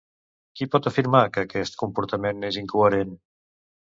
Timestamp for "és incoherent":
2.49-3.13